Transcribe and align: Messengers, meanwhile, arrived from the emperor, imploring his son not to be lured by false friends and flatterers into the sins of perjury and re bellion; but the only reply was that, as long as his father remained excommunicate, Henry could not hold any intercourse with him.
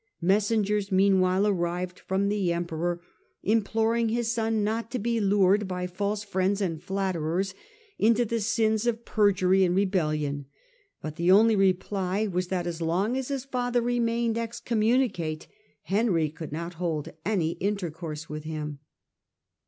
Messengers, 0.19 0.91
meanwhile, 0.91 1.45
arrived 1.45 1.99
from 1.99 2.27
the 2.27 2.51
emperor, 2.51 3.03
imploring 3.43 4.09
his 4.09 4.31
son 4.31 4.63
not 4.63 4.89
to 4.89 4.97
be 4.97 5.19
lured 5.21 5.67
by 5.67 5.85
false 5.85 6.23
friends 6.23 6.59
and 6.59 6.81
flatterers 6.81 7.53
into 7.99 8.25
the 8.25 8.39
sins 8.39 8.87
of 8.87 9.05
perjury 9.05 9.63
and 9.63 9.75
re 9.75 9.85
bellion; 9.85 10.45
but 11.03 11.17
the 11.17 11.29
only 11.29 11.55
reply 11.55 12.25
was 12.25 12.47
that, 12.47 12.65
as 12.65 12.81
long 12.81 13.15
as 13.15 13.27
his 13.27 13.45
father 13.45 13.79
remained 13.79 14.39
excommunicate, 14.39 15.47
Henry 15.83 16.31
could 16.31 16.51
not 16.51 16.73
hold 16.81 17.13
any 17.23 17.51
intercourse 17.51 18.27
with 18.27 18.43
him. 18.43 18.79